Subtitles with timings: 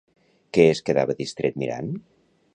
[0.57, 1.93] Què es quedava distret mirant?